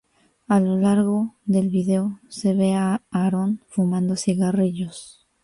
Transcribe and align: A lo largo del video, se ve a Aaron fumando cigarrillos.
A 0.47 0.59
lo 0.59 0.77
largo 0.79 1.35
del 1.45 1.69
video, 1.69 2.19
se 2.27 2.55
ve 2.55 2.73
a 2.73 3.03
Aaron 3.11 3.61
fumando 3.69 4.15
cigarrillos. 4.15 5.27